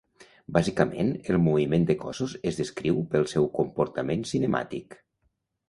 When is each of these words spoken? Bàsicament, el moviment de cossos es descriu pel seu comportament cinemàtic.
Bàsicament, 0.55 1.11
el 1.33 1.37
moviment 1.47 1.85
de 1.91 1.97
cossos 2.05 2.35
es 2.53 2.59
descriu 2.63 2.99
pel 3.13 3.29
seu 3.35 3.47
comportament 3.61 4.27
cinemàtic. 4.33 5.01